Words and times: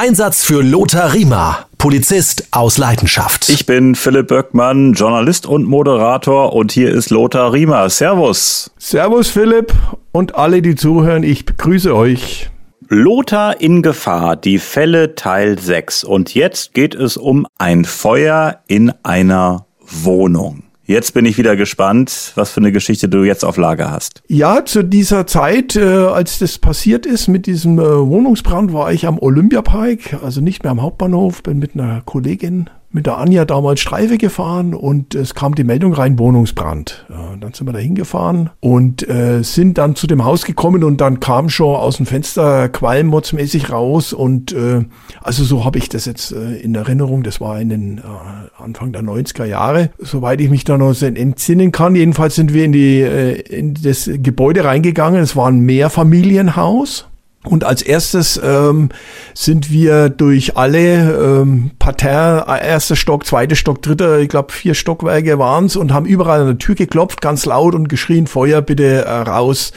Einsatz 0.00 0.42
für 0.42 0.62
Lothar 0.62 1.12
Riemer, 1.12 1.66
Polizist 1.76 2.48
aus 2.52 2.78
Leidenschaft. 2.78 3.50
Ich 3.50 3.66
bin 3.66 3.94
Philipp 3.94 4.28
Böckmann, 4.28 4.94
Journalist 4.94 5.44
und 5.44 5.64
Moderator 5.64 6.54
und 6.54 6.72
hier 6.72 6.90
ist 6.90 7.10
Lothar 7.10 7.52
Riemer. 7.52 7.90
Servus. 7.90 8.70
Servus 8.78 9.28
Philipp 9.28 9.74
und 10.10 10.36
alle, 10.36 10.62
die 10.62 10.74
zuhören, 10.74 11.22
ich 11.22 11.44
begrüße 11.44 11.94
euch. 11.94 12.48
Lothar 12.88 13.60
in 13.60 13.82
Gefahr, 13.82 14.36
die 14.36 14.58
Fälle 14.58 15.16
Teil 15.16 15.58
6. 15.58 16.04
Und 16.04 16.34
jetzt 16.34 16.72
geht 16.72 16.94
es 16.94 17.18
um 17.18 17.46
ein 17.58 17.84
Feuer 17.84 18.60
in 18.68 18.94
einer 19.02 19.66
Wohnung. 19.82 20.62
Jetzt 20.90 21.14
bin 21.14 21.24
ich 21.24 21.38
wieder 21.38 21.54
gespannt, 21.54 22.32
was 22.34 22.50
für 22.50 22.58
eine 22.58 22.72
Geschichte 22.72 23.08
du 23.08 23.22
jetzt 23.22 23.44
auf 23.44 23.56
Lager 23.56 23.92
hast. 23.92 24.24
Ja, 24.26 24.64
zu 24.64 24.82
dieser 24.82 25.24
Zeit, 25.24 25.76
äh, 25.76 25.84
als 25.84 26.40
das 26.40 26.58
passiert 26.58 27.06
ist 27.06 27.28
mit 27.28 27.46
diesem 27.46 27.78
äh, 27.78 27.82
Wohnungsbrand, 27.84 28.72
war 28.72 28.92
ich 28.92 29.06
am 29.06 29.20
Olympiapark, 29.20 30.18
also 30.24 30.40
nicht 30.40 30.64
mehr 30.64 30.72
am 30.72 30.82
Hauptbahnhof, 30.82 31.44
bin 31.44 31.60
mit 31.60 31.74
einer 31.74 32.02
Kollegin 32.04 32.70
mit 32.92 33.06
der 33.06 33.18
Anja 33.18 33.44
damals 33.44 33.80
Streife 33.80 34.18
gefahren 34.18 34.74
und 34.74 35.14
es 35.14 35.34
kam 35.34 35.54
die 35.54 35.64
Meldung 35.64 35.92
rein, 35.92 36.18
Wohnungsbrand. 36.18 37.06
Dann 37.40 37.52
sind 37.52 37.66
wir 37.66 37.72
da 37.72 37.78
hingefahren 37.78 38.50
und 38.60 39.08
äh, 39.08 39.42
sind 39.42 39.78
dann 39.78 39.94
zu 39.94 40.06
dem 40.06 40.24
Haus 40.24 40.44
gekommen 40.44 40.82
und 40.82 41.00
dann 41.00 41.20
kam 41.20 41.48
schon 41.48 41.76
aus 41.76 41.98
dem 41.98 42.06
Fenster 42.06 42.68
qualmmotzmäßig 42.68 43.70
raus 43.70 44.12
und 44.12 44.52
äh, 44.52 44.84
also 45.22 45.44
so 45.44 45.64
habe 45.64 45.78
ich 45.78 45.88
das 45.88 46.04
jetzt 46.04 46.32
äh, 46.32 46.56
in 46.56 46.74
Erinnerung, 46.74 47.22
das 47.22 47.40
war 47.40 47.60
in 47.60 47.68
den 47.68 47.98
äh, 47.98 48.62
Anfang 48.62 48.92
der 48.92 49.02
90er 49.02 49.44
Jahre, 49.44 49.90
soweit 49.98 50.40
ich 50.40 50.50
mich 50.50 50.64
da 50.64 50.76
noch 50.76 51.00
entsinnen 51.00 51.72
kann. 51.72 51.94
Jedenfalls 51.94 52.34
sind 52.34 52.52
wir 52.52 52.64
in, 52.64 52.72
die, 52.72 53.00
äh, 53.00 53.40
in 53.40 53.74
das 53.74 54.10
Gebäude 54.12 54.64
reingegangen, 54.64 55.20
es 55.20 55.36
war 55.36 55.48
ein 55.48 55.60
Mehrfamilienhaus 55.60 57.09
und 57.44 57.64
als 57.64 57.80
erstes 57.80 58.38
ähm, 58.42 58.90
sind 59.32 59.70
wir 59.70 60.10
durch 60.10 60.58
alle 60.58 61.40
ähm, 61.40 61.70
Parterre, 61.78 62.44
erster 62.62 62.96
Stock, 62.96 63.24
zweiter 63.24 63.56
Stock, 63.56 63.80
dritter, 63.80 64.18
ich 64.18 64.28
glaube 64.28 64.52
vier 64.52 64.74
Stockwerke 64.74 65.38
waren's 65.38 65.74
und 65.74 65.92
haben 65.92 66.04
überall 66.04 66.40
an 66.40 66.46
der 66.48 66.58
Tür 66.58 66.74
geklopft, 66.74 67.22
ganz 67.22 67.46
laut 67.46 67.74
und 67.74 67.88
geschrien, 67.88 68.26
Feuer 68.26 68.60
bitte 68.60 69.04
äh, 69.04 69.10
raus 69.10 69.72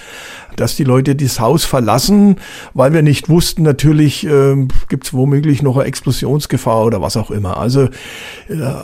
dass 0.55 0.75
die 0.75 0.83
Leute 0.83 1.15
das 1.15 1.39
Haus 1.39 1.65
verlassen, 1.65 2.35
weil 2.75 2.93
wir 2.93 3.01
nicht 3.01 3.29
wussten, 3.29 3.63
natürlich 3.63 4.23
äh, 4.25 4.67
gibt 4.87 5.11
womöglich 5.13 5.63
noch 5.63 5.77
eine 5.77 5.87
Explosionsgefahr 5.87 6.85
oder 6.85 7.01
was 7.01 7.17
auch 7.17 7.31
immer. 7.31 7.57
Also 7.57 7.85
äh, 8.49 8.83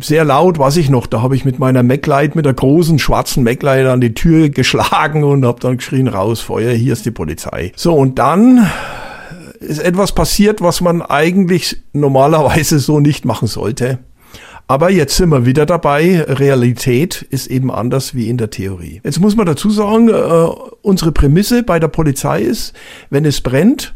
sehr 0.00 0.24
laut, 0.24 0.58
was 0.58 0.76
ich 0.76 0.90
noch, 0.90 1.06
da 1.06 1.22
habe 1.22 1.36
ich 1.36 1.44
mit 1.44 1.58
meiner 1.58 1.82
MacLight, 1.82 2.34
mit 2.34 2.46
der 2.46 2.54
großen 2.54 2.98
schwarzen 2.98 3.44
MacLight 3.44 3.86
an 3.86 4.00
die 4.00 4.14
Tür 4.14 4.48
geschlagen 4.48 5.22
und 5.22 5.44
habe 5.44 5.60
dann 5.60 5.76
geschrien, 5.76 6.08
raus, 6.08 6.40
Feuer, 6.40 6.72
hier 6.72 6.92
ist 6.92 7.06
die 7.06 7.12
Polizei. 7.12 7.72
So, 7.76 7.94
und 7.94 8.18
dann 8.18 8.68
ist 9.60 9.78
etwas 9.78 10.12
passiert, 10.12 10.60
was 10.60 10.80
man 10.80 11.00
eigentlich 11.00 11.76
normalerweise 11.92 12.80
so 12.80 12.98
nicht 12.98 13.24
machen 13.24 13.46
sollte. 13.46 14.00
Aber 14.66 14.90
jetzt 14.90 15.16
sind 15.16 15.28
wir 15.28 15.44
wieder 15.44 15.66
dabei. 15.66 16.22
Realität 16.22 17.22
ist 17.30 17.46
eben 17.48 17.70
anders 17.70 18.14
wie 18.14 18.28
in 18.28 18.38
der 18.38 18.50
Theorie. 18.50 19.00
Jetzt 19.04 19.20
muss 19.20 19.36
man 19.36 19.46
dazu 19.46 19.70
sagen, 19.70 20.08
äh, 20.08 20.12
unsere 20.82 21.12
Prämisse 21.12 21.62
bei 21.62 21.78
der 21.78 21.88
Polizei 21.88 22.40
ist, 22.40 22.72
wenn 23.10 23.24
es 23.24 23.40
brennt, 23.40 23.94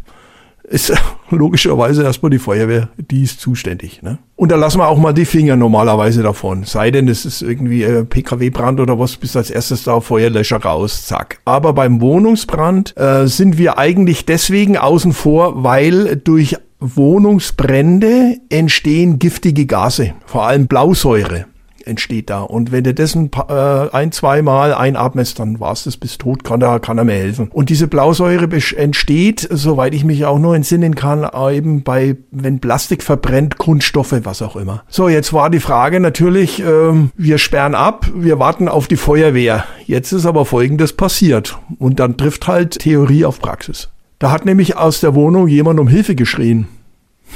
ist 0.68 0.92
logischerweise 1.30 2.02
erstmal 2.02 2.30
die 2.30 2.38
Feuerwehr, 2.38 2.88
die 2.96 3.22
ist 3.22 3.40
zuständig. 3.40 4.02
Ne? 4.02 4.18
Und 4.34 4.52
da 4.52 4.56
lassen 4.56 4.78
wir 4.78 4.88
auch 4.88 4.98
mal 4.98 5.12
die 5.12 5.24
Finger 5.24 5.56
normalerweise 5.56 6.22
davon. 6.22 6.64
Sei 6.64 6.90
denn, 6.90 7.08
es 7.08 7.24
ist 7.24 7.42
irgendwie 7.42 7.82
äh, 7.82 8.04
PKW-Brand 8.04 8.80
oder 8.80 8.98
was, 8.98 9.16
bis 9.16 9.36
als 9.36 9.50
erstes 9.50 9.84
da 9.84 10.00
Feuerlöscher 10.00 10.58
raus, 10.58 11.06
zack. 11.06 11.38
Aber 11.44 11.72
beim 11.72 12.00
Wohnungsbrand 12.00 12.96
äh, 12.96 13.26
sind 13.26 13.58
wir 13.58 13.78
eigentlich 13.78 14.26
deswegen 14.26 14.76
außen 14.76 15.12
vor, 15.12 15.62
weil 15.62 16.16
durch 16.16 16.56
Wohnungsbrände 16.80 18.36
entstehen 18.50 19.18
giftige 19.18 19.66
Gase, 19.66 20.12
vor 20.26 20.46
allem 20.46 20.66
Blausäure 20.66 21.46
entsteht 21.86 22.30
da. 22.30 22.42
Und 22.42 22.72
wenn 22.72 22.84
du 22.84 22.94
das 22.94 23.14
ein, 23.14 23.30
äh, 23.48 23.52
ein 23.52 24.12
zwei 24.12 24.42
Mal 24.42 24.74
einatmest, 24.74 25.38
dann 25.38 25.60
war 25.60 25.72
es 25.72 25.84
das 25.84 25.96
bis 25.96 26.18
tot, 26.18 26.44
kann 26.44 26.60
da 26.60 26.78
kann 26.78 26.98
er 26.98 27.04
mir 27.04 27.14
helfen. 27.14 27.48
Und 27.52 27.70
diese 27.70 27.86
Blausäure 27.86 28.48
entsteht, 28.76 29.46
soweit 29.50 29.94
ich 29.94 30.04
mich 30.04 30.24
auch 30.24 30.38
nur 30.38 30.54
entsinnen 30.54 30.94
kann, 30.94 31.28
eben 31.52 31.82
bei, 31.82 32.16
wenn 32.30 32.60
Plastik 32.60 33.02
verbrennt, 33.02 33.58
Kunststoffe, 33.58 34.14
was 34.24 34.42
auch 34.42 34.56
immer. 34.56 34.82
So, 34.88 35.08
jetzt 35.08 35.32
war 35.32 35.50
die 35.50 35.60
Frage 35.60 36.00
natürlich, 36.00 36.60
ähm, 36.60 37.10
wir 37.16 37.38
sperren 37.38 37.74
ab, 37.74 38.10
wir 38.14 38.38
warten 38.38 38.68
auf 38.68 38.88
die 38.88 38.96
Feuerwehr. 38.96 39.64
Jetzt 39.86 40.12
ist 40.12 40.26
aber 40.26 40.44
Folgendes 40.44 40.92
passiert. 40.92 41.58
Und 41.78 42.00
dann 42.00 42.16
trifft 42.16 42.48
halt 42.48 42.78
Theorie 42.78 43.24
auf 43.24 43.40
Praxis. 43.40 43.88
Da 44.18 44.30
hat 44.30 44.44
nämlich 44.44 44.76
aus 44.76 45.00
der 45.00 45.14
Wohnung 45.14 45.46
jemand 45.48 45.78
um 45.78 45.88
Hilfe 45.88 46.14
geschrien. 46.14 46.68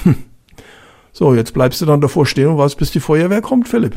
Hm. 0.02 0.14
So, 1.12 1.34
jetzt 1.34 1.52
bleibst 1.54 1.80
du 1.80 1.86
dann 1.86 2.00
davor 2.00 2.24
stehen 2.24 2.46
und 2.46 2.56
warst, 2.56 2.78
bis 2.78 2.92
die 2.92 3.00
Feuerwehr 3.00 3.42
kommt, 3.42 3.68
Philipp. 3.68 3.96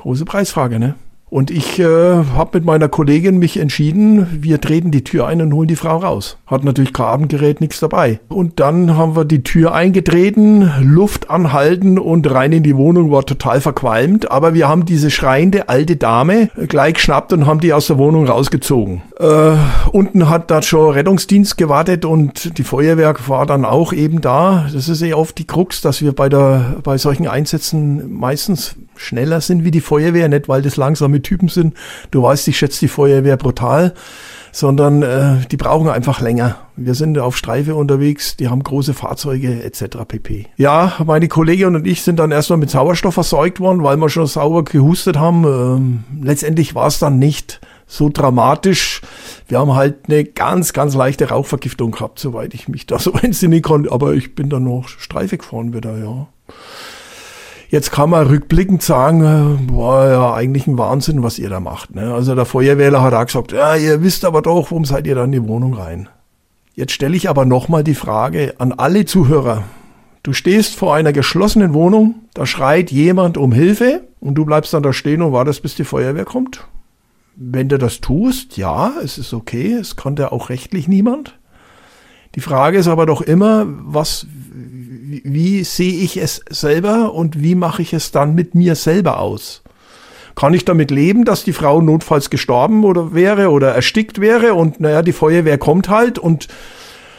Große 0.00 0.24
Preisfrage, 0.24 0.78
ne? 0.78 0.94
Und 1.30 1.52
ich 1.52 1.78
äh, 1.78 1.84
habe 1.84 2.58
mit 2.58 2.64
meiner 2.64 2.88
Kollegin 2.88 3.38
mich 3.38 3.56
entschieden, 3.56 4.26
wir 4.42 4.60
treten 4.60 4.90
die 4.90 5.04
Tür 5.04 5.28
ein 5.28 5.40
und 5.40 5.54
holen 5.54 5.68
die 5.68 5.76
Frau 5.76 5.98
raus. 5.98 6.38
Hat 6.46 6.64
natürlich 6.64 6.92
kein 6.92 7.06
Abendgerät, 7.06 7.60
nichts 7.60 7.78
dabei. 7.78 8.18
Und 8.28 8.58
dann 8.58 8.96
haben 8.96 9.14
wir 9.14 9.24
die 9.24 9.44
Tür 9.44 9.72
eingetreten, 9.72 10.68
Luft 10.82 11.30
anhalten 11.30 12.00
und 12.00 12.28
rein 12.28 12.50
in 12.50 12.64
die 12.64 12.76
Wohnung, 12.76 13.12
war 13.12 13.24
total 13.24 13.60
verqualmt. 13.60 14.28
Aber 14.28 14.54
wir 14.54 14.66
haben 14.66 14.84
diese 14.84 15.10
schreiende 15.10 15.68
alte 15.68 15.94
Dame 15.94 16.50
gleich 16.66 16.94
geschnappt 16.94 17.32
und 17.32 17.46
haben 17.46 17.60
die 17.60 17.72
aus 17.72 17.86
der 17.86 17.98
Wohnung 17.98 18.26
rausgezogen. 18.26 19.02
Äh, 19.20 19.52
unten 19.92 20.28
hat 20.28 20.50
da 20.50 20.62
schon 20.62 20.94
Rettungsdienst 20.94 21.56
gewartet 21.56 22.04
und 22.04 22.58
die 22.58 22.64
Feuerwehr 22.64 23.14
war 23.28 23.46
dann 23.46 23.64
auch 23.64 23.92
eben 23.92 24.20
da. 24.20 24.66
Das 24.72 24.88
ist 24.88 25.00
ja 25.00 25.14
oft 25.14 25.38
die 25.38 25.46
Krux, 25.46 25.80
dass 25.80 26.02
wir 26.02 26.12
bei, 26.12 26.28
der, 26.28 26.78
bei 26.82 26.98
solchen 26.98 27.28
Einsätzen 27.28 28.12
meistens 28.18 28.74
schneller 29.00 29.40
sind 29.40 29.64
wie 29.64 29.70
die 29.70 29.80
Feuerwehr, 29.80 30.28
nicht 30.28 30.48
weil 30.48 30.62
das 30.62 30.76
langsame 30.76 31.22
Typen 31.22 31.48
sind. 31.48 31.74
Du 32.10 32.22
weißt, 32.22 32.46
ich 32.48 32.58
schätze 32.58 32.80
die 32.80 32.88
Feuerwehr 32.88 33.36
brutal, 33.36 33.94
sondern 34.52 35.02
äh, 35.02 35.36
die 35.50 35.56
brauchen 35.56 35.88
einfach 35.88 36.20
länger. 36.20 36.56
Wir 36.76 36.94
sind 36.94 37.18
auf 37.18 37.36
Streife 37.36 37.74
unterwegs, 37.74 38.36
die 38.36 38.48
haben 38.48 38.62
große 38.62 38.94
Fahrzeuge 38.94 39.62
etc. 39.62 39.98
pp. 40.06 40.46
Ja, 40.56 40.94
meine 41.04 41.28
Kollegin 41.28 41.76
und 41.76 41.86
ich 41.86 42.02
sind 42.02 42.18
dann 42.18 42.30
erstmal 42.30 42.58
mit 42.58 42.70
Sauerstoff 42.70 43.14
versorgt 43.14 43.60
worden, 43.60 43.82
weil 43.82 43.96
wir 43.96 44.08
schon 44.08 44.26
sauber 44.26 44.64
gehustet 44.64 45.18
haben. 45.18 45.44
Ähm, 45.44 46.04
letztendlich 46.22 46.74
war 46.74 46.86
es 46.86 46.98
dann 46.98 47.18
nicht 47.18 47.60
so 47.86 48.08
dramatisch. 48.08 49.02
Wir 49.48 49.58
haben 49.58 49.74
halt 49.74 50.08
eine 50.08 50.24
ganz, 50.24 50.72
ganz 50.72 50.94
leichte 50.94 51.28
Rauchvergiftung 51.28 51.90
gehabt, 51.90 52.18
soweit 52.18 52.54
ich 52.54 52.68
mich 52.68 52.86
da 52.86 52.98
so 53.00 53.12
entsinnen 53.12 53.62
konnte. 53.62 53.92
Aber 53.92 54.14
ich 54.14 54.34
bin 54.34 54.48
dann 54.48 54.64
noch 54.64 54.88
Streife 54.88 55.38
gefahren 55.38 55.74
wieder, 55.74 55.98
ja. 55.98 56.28
Jetzt 57.70 57.92
kann 57.92 58.10
man 58.10 58.26
rückblickend 58.26 58.82
sagen, 58.82 59.22
äh, 59.22 59.62
boah, 59.72 60.08
ja, 60.08 60.34
eigentlich 60.34 60.66
ein 60.66 60.76
Wahnsinn, 60.76 61.22
was 61.22 61.38
ihr 61.38 61.48
da 61.48 61.60
macht. 61.60 61.94
Ne? 61.94 62.12
Also 62.12 62.34
der 62.34 62.44
Feuerwehrler 62.44 63.00
hat 63.00 63.14
auch 63.14 63.24
gesagt, 63.24 63.52
ja, 63.52 63.76
ihr 63.76 64.02
wisst 64.02 64.24
aber 64.24 64.42
doch, 64.42 64.72
warum 64.72 64.84
seid 64.84 65.06
ihr 65.06 65.14
da 65.14 65.22
in 65.22 65.30
die 65.30 65.46
Wohnung 65.46 65.74
rein? 65.74 66.08
Jetzt 66.74 66.90
stelle 66.90 67.16
ich 67.16 67.28
aber 67.28 67.44
nochmal 67.44 67.84
die 67.84 67.94
Frage 67.94 68.54
an 68.58 68.72
alle 68.72 69.04
Zuhörer. 69.04 69.62
Du 70.24 70.32
stehst 70.32 70.74
vor 70.74 70.96
einer 70.96 71.12
geschlossenen 71.12 71.72
Wohnung, 71.72 72.16
da 72.34 72.44
schreit 72.44 72.90
jemand 72.90 73.38
um 73.38 73.52
Hilfe 73.52 74.02
und 74.18 74.34
du 74.34 74.44
bleibst 74.44 74.74
dann 74.74 74.82
da 74.82 74.92
stehen 74.92 75.22
und 75.22 75.32
wartest, 75.32 75.62
bis 75.62 75.76
die 75.76 75.84
Feuerwehr 75.84 76.24
kommt. 76.24 76.66
Wenn 77.36 77.68
du 77.68 77.78
das 77.78 78.00
tust, 78.00 78.56
ja, 78.56 78.94
es 79.02 79.16
ist 79.16 79.32
okay, 79.32 79.74
es 79.74 79.94
konnte 79.94 80.32
auch 80.32 80.48
rechtlich 80.48 80.88
niemand. 80.88 81.38
Die 82.34 82.40
Frage 82.40 82.78
ist 82.78 82.88
aber 82.88 83.06
doch 83.06 83.22
immer, 83.22 83.66
was, 83.68 84.26
wie, 85.10 85.64
sehe 85.64 86.02
ich 86.02 86.16
es 86.16 86.42
selber 86.48 87.14
und 87.14 87.42
wie 87.42 87.54
mache 87.54 87.82
ich 87.82 87.92
es 87.92 88.12
dann 88.12 88.34
mit 88.34 88.54
mir 88.54 88.74
selber 88.74 89.18
aus? 89.18 89.62
Kann 90.36 90.54
ich 90.54 90.64
damit 90.64 90.90
leben, 90.90 91.24
dass 91.24 91.44
die 91.44 91.52
Frau 91.52 91.80
notfalls 91.80 92.30
gestorben 92.30 92.84
oder 92.84 93.12
wäre 93.12 93.50
oder 93.50 93.74
erstickt 93.74 94.20
wäre 94.20 94.54
und 94.54 94.80
naja, 94.80 95.02
die 95.02 95.12
Feuerwehr 95.12 95.58
kommt 95.58 95.88
halt 95.88 96.18
und 96.18 96.48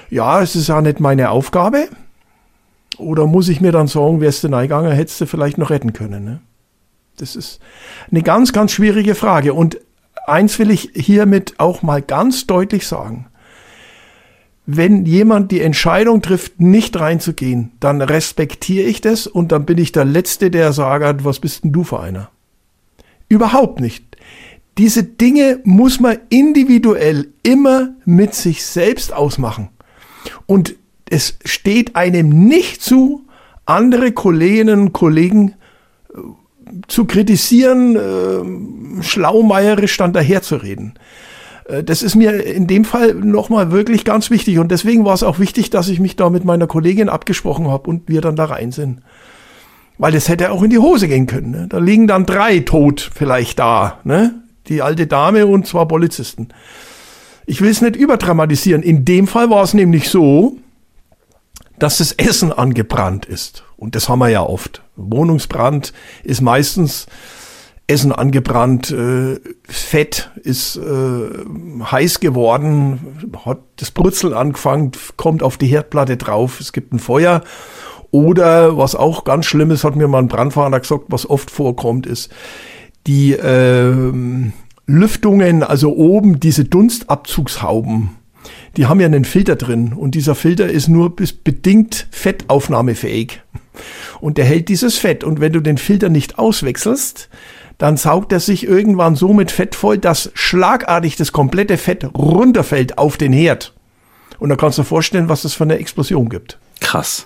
ja, 0.10 0.42
es 0.42 0.56
ist 0.56 0.70
ja 0.70 0.82
nicht 0.82 1.00
meine 1.00 1.30
Aufgabe? 1.30 1.88
Oder 2.98 3.26
muss 3.26 3.50
ich 3.50 3.62
mir 3.62 3.72
dann 3.72 3.88
sagen, 3.88 4.22
wärst 4.22 4.44
du 4.44 4.48
reingegangen, 4.48 4.92
hättest 4.92 5.22
du 5.22 5.26
vielleicht 5.26 5.58
noch 5.58 5.70
retten 5.70 5.94
können? 5.94 6.24
Ne? 6.24 6.40
Das 7.18 7.36
ist 7.36 7.60
eine 8.10 8.22
ganz, 8.22 8.54
ganz 8.54 8.72
schwierige 8.72 9.16
Frage. 9.16 9.54
Und 9.54 9.80
eins 10.28 10.60
will 10.60 10.72
ich 10.72 10.92
hiermit 10.94 11.56
auch 11.58 11.82
mal 11.82 12.02
ganz 12.02 12.48
deutlich 12.48 12.88
sagen 12.88 13.31
wenn 14.66 15.06
jemand 15.06 15.52
die 15.52 15.62
Entscheidung 15.62 16.22
trifft, 16.22 16.60
nicht 16.60 17.00
reinzugehen, 17.00 17.72
dann 17.80 18.02
respektiere 18.02 18.88
ich 18.88 19.02
das 19.02 19.28
und 19.28 19.52
dann 19.52 19.66
bin 19.66 19.78
ich 19.78 19.92
der 19.92 20.06
Letzte, 20.06 20.52
der 20.52 20.72
sagt, 20.72 21.26
was 21.26 21.40
bist 21.40 21.64
denn 21.64 21.72
du 21.72 21.84
für 21.84 22.00
einer? 22.00 22.30
Überhaupt 23.28 23.80
nicht. 23.80 24.06
Diese 24.78 25.04
Dinge 25.04 25.60
muss 25.64 26.00
man 26.00 26.18
individuell 26.30 27.28
immer 27.44 27.90
mit 28.06 28.34
sich 28.34 28.66
selbst 28.66 29.14
ausmachen. 29.14 29.70
Und 30.46 30.76
es 31.10 31.38
steht 31.44 31.96
einem 31.96 32.30
nicht 32.30 32.82
zu, 32.82 33.26
andere 33.66 34.12
Kolleginnen 34.12 34.80
und 34.80 34.94
Kollegen 34.94 35.56
äh, 36.14 36.20
zu 36.88 37.06
kritisieren, 37.06 37.96
äh, 37.96 39.04
schlaumeierisch 39.04 39.98
dann 39.98 40.14
daherzureden. 40.14 40.94
Äh, 41.72 41.84
das 41.84 42.04
ist 42.04 42.16
mir 42.16 42.44
in 42.44 42.68
dem 42.68 42.86
Fall 42.86 43.14
nochmal 43.14 43.72
wirklich 43.72 44.04
ganz 44.04 44.30
wichtig 44.30 44.60
und 44.60 44.70
deswegen 44.72 45.06
war 45.06 45.14
es 45.14 45.24
auch 45.24 45.40
wichtig, 45.40 45.70
dass 45.70 45.88
ich 45.88 46.00
mich 46.00 46.16
da 46.16 46.30
mit 46.30 46.46
meiner 46.46 46.68
Kollegin 46.68 47.10
abgesprochen 47.10 47.70
habe 47.70 47.90
und 47.90 48.08
wir 48.08 48.22
dann 48.22 48.36
da 48.36 48.46
rein 48.46 48.72
sind. 48.72 49.02
Weil 49.98 50.12
das 50.12 50.30
hätte 50.30 50.52
auch 50.52 50.64
in 50.64 50.70
die 50.70 50.80
Hose 50.80 51.08
gehen 51.08 51.28
können. 51.28 51.52
Ne? 51.52 51.68
Da 51.70 51.78
liegen 51.78 52.08
dann 52.08 52.26
drei 52.26 52.60
tot 52.60 53.10
vielleicht 53.14 53.60
da. 53.60 54.00
Ne? 54.04 54.34
Die 54.68 54.82
alte 54.82 55.08
Dame 55.08 55.46
und 55.46 55.68
zwei 55.68 55.86
Polizisten. 55.86 56.50
Ich 57.46 57.62
will 57.62 57.70
es 57.70 57.82
nicht 57.82 57.96
überdramatisieren. 57.96 58.84
In 58.84 59.06
dem 59.06 59.28
Fall 59.28 59.50
war 59.50 59.64
es 59.64 59.74
nämlich 59.74 60.10
so, 60.10 60.58
dass 61.78 61.98
das 61.98 62.14
Essen 62.14 62.52
angebrannt 62.52 63.26
ist. 63.26 63.64
Und 63.78 63.96
das 63.96 64.10
haben 64.10 64.20
wir 64.20 64.30
ja 64.30 64.44
oft. 64.44 64.82
Wohnungsbrand 64.96 65.94
ist 66.24 66.42
meistens 66.42 67.08
Essen 67.92 68.14
angebrannt, 68.14 68.90
äh, 68.92 69.40
Fett 69.64 70.32
ist 70.44 70.78
äh, 70.78 71.92
heiß 71.92 72.22
geworden, 72.22 73.30
hat 73.46 73.60
das 73.76 73.92
Brutzeln 73.92 74.34
angefangen, 74.34 74.92
kommt 75.18 75.44
auf 75.44 75.58
die 75.58 75.68
Herdplatte 75.68 76.16
drauf, 76.16 76.62
es 76.62 76.72
gibt 76.72 76.94
ein 76.94 77.00
Feuer. 77.00 77.44
Oder 78.10 78.78
was 78.78 78.96
auch 78.96 79.24
ganz 79.26 79.46
schlimm 79.46 79.72
ist, 79.72 79.84
hat 79.84 79.96
mir 79.96 80.08
mal 80.08 80.20
ein 80.20 80.28
Brandfahrer 80.28 80.80
gesagt, 80.80 81.06
was 81.08 81.30
oft 81.30 81.52
vorkommt, 81.52 82.06
ist 82.06 82.32
die 83.08 83.34
äh, 83.34 83.94
Lüftungen, 84.86 85.64
also 85.64 85.94
oben 85.96 86.40
diese 86.40 86.64
Dunstabzugshauben, 86.66 88.10
die 88.78 88.86
haben 88.86 89.02
ja 89.02 89.06
einen 89.06 89.26
Filter 89.26 89.56
drin 89.58 89.94
und 89.94 90.16
dieser 90.16 90.36
Filter 90.36 90.70
ist 90.70 90.88
nur 90.88 91.16
bis 91.16 91.34
bedingt 91.34 92.08
fettaufnahmefähig. 92.12 93.42
Und 94.20 94.38
der 94.38 94.46
hält 94.46 94.70
dieses 94.70 94.98
Fett 94.98 95.24
und 95.24 95.42
wenn 95.42 95.54
du 95.54 95.60
den 95.60 95.78
Filter 95.78 96.10
nicht 96.10 96.40
auswechselst, 96.40 97.30
dann 97.82 97.98
saugt 97.98 98.32
er 98.32 98.40
sich 98.40 98.64
irgendwann 98.68 99.16
so 99.16 99.34
mit 99.34 99.50
Fett 99.50 99.74
voll, 99.74 99.98
dass 99.98 100.30
schlagartig 100.36 101.16
das 101.16 101.32
komplette 101.32 101.80
Fett 101.80 102.06
runterfällt 102.16 103.00
auf 103.00 103.18
den 103.18 103.34
Herd. 103.34 103.74
Und 104.38 104.50
da 104.50 104.56
kannst 104.56 104.78
du 104.78 104.84
dir 104.84 104.88
vorstellen, 104.88 105.30
was 105.30 105.42
das 105.42 105.56
für 105.56 105.64
eine 105.64 105.80
Explosion 105.80 106.30
gibt. 106.30 106.60
Krass. 106.80 107.26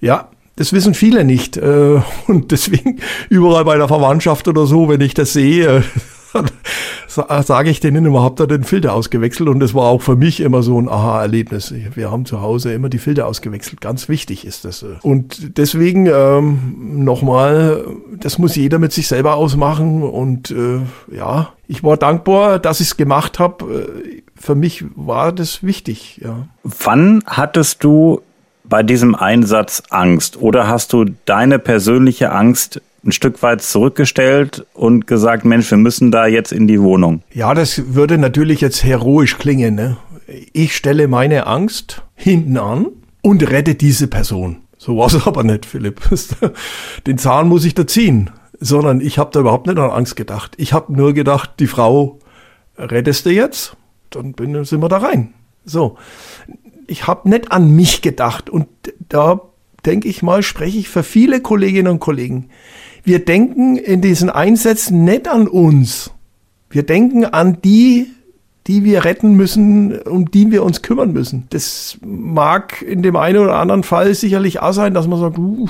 Ja, 0.00 0.28
das 0.54 0.72
wissen 0.72 0.94
viele 0.94 1.24
nicht. 1.24 1.56
Äh, 1.56 2.00
und 2.28 2.52
deswegen 2.52 3.00
überall 3.28 3.64
bei 3.64 3.76
der 3.76 3.88
Verwandtschaft 3.88 4.46
oder 4.46 4.66
so, 4.66 4.88
wenn 4.88 5.00
ich 5.00 5.14
das 5.14 5.32
sehe, 5.32 5.82
sage 7.08 7.70
ich 7.70 7.80
denen 7.80 8.12
habt 8.14 8.40
ihr 8.40 8.46
den 8.46 8.64
Filter 8.64 8.94
ausgewechselt? 8.94 9.48
Und 9.48 9.60
das 9.60 9.74
war 9.74 9.84
auch 9.84 10.02
für 10.02 10.16
mich 10.16 10.40
immer 10.40 10.62
so 10.62 10.80
ein 10.80 10.88
Aha-Erlebnis. 10.88 11.74
Wir 11.94 12.10
haben 12.10 12.24
zu 12.24 12.40
Hause 12.40 12.72
immer 12.72 12.88
die 12.88 12.98
Filter 12.98 13.26
ausgewechselt. 13.26 13.80
Ganz 13.80 14.08
wichtig 14.08 14.46
ist 14.46 14.64
das. 14.64 14.84
Und 15.02 15.58
deswegen 15.58 16.06
ähm, 16.06 17.04
nochmal, 17.04 17.84
das 18.18 18.38
muss 18.38 18.56
jeder 18.56 18.78
mit 18.78 18.92
sich 18.92 19.08
selber 19.08 19.34
ausmachen. 19.34 20.02
Und 20.02 20.50
äh, 20.50 20.80
ja, 21.14 21.52
ich 21.68 21.82
war 21.82 21.96
dankbar, 21.96 22.58
dass 22.58 22.80
ich 22.80 22.88
es 22.88 22.96
gemacht 22.96 23.38
habe. 23.38 23.88
Für 24.36 24.54
mich 24.54 24.84
war 24.96 25.32
das 25.32 25.62
wichtig. 25.62 26.20
Ja. 26.22 26.48
Wann 26.62 27.22
hattest 27.26 27.84
du 27.84 28.22
bei 28.64 28.82
diesem 28.82 29.14
Einsatz 29.14 29.82
Angst 29.90 30.40
oder 30.40 30.66
hast 30.66 30.92
du 30.92 31.04
deine 31.24 31.58
persönliche 31.58 32.32
Angst 32.32 32.80
ein 33.04 33.12
Stück 33.12 33.42
weit 33.42 33.62
zurückgestellt 33.62 34.66
und 34.74 35.06
gesagt, 35.06 35.44
Mensch, 35.44 35.70
wir 35.70 35.78
müssen 35.78 36.10
da 36.10 36.26
jetzt 36.26 36.52
in 36.52 36.66
die 36.66 36.80
Wohnung? 36.80 37.22
Ja, 37.32 37.54
das 37.54 37.94
würde 37.94 38.18
natürlich 38.18 38.60
jetzt 38.60 38.84
heroisch 38.84 39.38
klingen. 39.38 39.74
Ne? 39.74 39.96
Ich 40.52 40.76
stelle 40.76 41.08
meine 41.08 41.46
Angst 41.46 42.02
hinten 42.14 42.56
an 42.56 42.86
und 43.22 43.48
rette 43.50 43.74
diese 43.74 44.06
Person. 44.06 44.58
So 44.78 44.96
war 44.96 45.06
es 45.06 45.26
aber 45.26 45.42
nicht, 45.44 45.66
Philipp. 45.66 46.00
Den 47.06 47.18
Zahn 47.18 47.48
muss 47.48 47.64
ich 47.64 47.74
da 47.74 47.86
ziehen. 47.86 48.30
Sondern 48.64 49.00
ich 49.00 49.18
habe 49.18 49.30
da 49.32 49.40
überhaupt 49.40 49.66
nicht 49.66 49.78
an 49.78 49.90
Angst 49.90 50.14
gedacht. 50.14 50.52
Ich 50.56 50.72
habe 50.72 50.92
nur 50.92 51.14
gedacht, 51.14 51.54
die 51.58 51.66
Frau 51.66 52.20
rettest 52.78 53.26
du 53.26 53.30
jetzt, 53.30 53.76
dann 54.10 54.34
sind 54.64 54.80
wir 54.80 54.88
da 54.88 54.98
rein. 54.98 55.34
So. 55.64 55.96
Ich 56.86 57.08
habe 57.08 57.28
nicht 57.28 57.50
an 57.50 57.74
mich 57.74 58.02
gedacht. 58.02 58.50
Und 58.50 58.68
da 59.08 59.40
denke 59.84 60.06
ich 60.08 60.22
mal, 60.22 60.44
spreche 60.44 60.78
ich 60.78 60.88
für 60.88 61.02
viele 61.02 61.40
Kolleginnen 61.40 61.88
und 61.88 61.98
Kollegen 61.98 62.50
wir 63.04 63.24
denken 63.24 63.76
in 63.76 64.00
diesen 64.00 64.30
Einsätzen 64.30 65.04
nicht 65.04 65.28
an 65.28 65.48
uns. 65.48 66.10
Wir 66.70 66.84
denken 66.84 67.24
an 67.24 67.58
die, 67.62 68.08
die 68.66 68.84
wir 68.84 69.04
retten 69.04 69.34
müssen, 69.34 70.00
um 70.02 70.30
die 70.30 70.50
wir 70.50 70.62
uns 70.62 70.82
kümmern 70.82 71.12
müssen. 71.12 71.46
Das 71.50 71.98
mag 72.04 72.80
in 72.82 73.02
dem 73.02 73.16
einen 73.16 73.38
oder 73.38 73.56
anderen 73.56 73.82
Fall 73.82 74.14
sicherlich 74.14 74.60
auch 74.60 74.72
sein, 74.72 74.94
dass 74.94 75.08
man 75.08 75.18
sagt, 75.18 75.38
uh, 75.38 75.68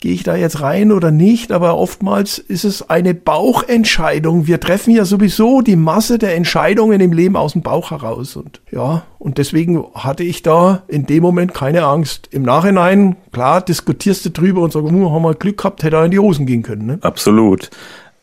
gehe 0.00 0.12
ich 0.12 0.22
da 0.22 0.36
jetzt 0.36 0.60
rein 0.60 0.92
oder 0.92 1.10
nicht, 1.10 1.50
aber 1.50 1.76
oftmals 1.76 2.38
ist 2.38 2.64
es 2.64 2.88
eine 2.88 3.14
Bauchentscheidung. 3.14 4.46
Wir 4.46 4.60
treffen 4.60 4.94
ja 4.94 5.04
sowieso 5.04 5.60
die 5.60 5.76
Masse 5.76 6.18
der 6.18 6.36
Entscheidungen 6.36 7.00
im 7.00 7.12
Leben 7.12 7.36
aus 7.36 7.52
dem 7.52 7.62
Bauch 7.62 7.90
heraus 7.90 8.36
und 8.36 8.60
ja, 8.70 9.02
und 9.18 9.38
deswegen 9.38 9.84
hatte 9.94 10.22
ich 10.22 10.42
da 10.42 10.82
in 10.86 11.06
dem 11.06 11.22
Moment 11.22 11.54
keine 11.54 11.84
Angst. 11.84 12.28
Im 12.30 12.42
Nachhinein, 12.42 13.16
klar, 13.32 13.60
diskutierst 13.60 14.24
du 14.24 14.30
drüber 14.30 14.62
und 14.62 14.72
sagst, 14.72 14.88
hm, 14.88 15.10
haben 15.10 15.22
wir 15.22 15.34
Glück 15.34 15.58
gehabt, 15.58 15.82
hätte 15.82 15.96
er 15.96 16.04
in 16.04 16.12
die 16.12 16.18
Hosen 16.18 16.46
gehen 16.46 16.62
können. 16.62 16.86
Ne? 16.86 16.98
Absolut. 17.00 17.70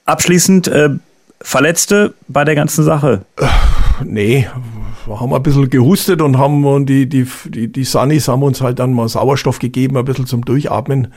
Abschließend, 0.06 0.68
äh, 0.68 0.90
Verletzte 1.42 2.14
bei 2.28 2.44
der 2.44 2.56
ganzen 2.56 2.84
Sache? 2.84 3.26
Äh, 3.38 3.46
nee, 4.04 4.48
wir 5.06 5.20
haben 5.20 5.34
ein 5.34 5.44
bisschen 5.44 5.70
gehustet 5.70 6.22
und 6.22 6.38
haben 6.38 6.66
und 6.66 6.88
die, 6.88 7.08
die, 7.08 7.28
die, 7.46 7.68
die 7.68 7.84
Sunnis 7.84 8.28
haben 8.28 8.42
uns 8.42 8.62
halt 8.62 8.80
dann 8.80 8.94
mal 8.94 9.08
Sauerstoff 9.08 9.60
gegeben, 9.60 9.98
ein 9.98 10.06
bisschen 10.06 10.26
zum 10.26 10.44
Durchatmen. 10.44 11.14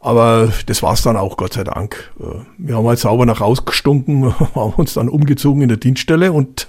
Aber 0.00 0.48
das 0.66 0.82
war's 0.82 1.02
dann 1.02 1.16
auch, 1.16 1.36
Gott 1.36 1.52
sei 1.52 1.64
Dank. 1.64 2.10
Äh, 2.18 2.24
wir 2.58 2.76
haben 2.76 2.86
halt 2.86 2.98
sauber 2.98 3.26
nach 3.26 3.40
rausgestunken, 3.40 4.34
haben 4.54 4.72
uns 4.76 4.94
dann 4.94 5.08
umgezogen 5.08 5.62
in 5.62 5.68
der 5.68 5.76
Dienststelle 5.78 6.32
und 6.32 6.68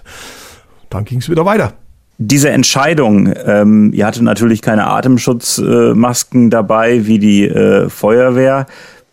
dann 0.90 1.06
ging's 1.06 1.30
wieder 1.30 1.46
weiter. 1.46 1.74
Diese 2.18 2.50
Entscheidung, 2.50 3.34
ähm, 3.46 3.94
ihr 3.94 4.06
hattet 4.06 4.22
natürlich 4.22 4.62
keine 4.62 4.86
Atemschutzmasken 4.88 6.48
äh, 6.48 6.50
dabei 6.50 7.08
wie 7.08 7.18
die 7.18 7.48
äh, 7.48 7.90
Feuerwehr. 7.90 8.68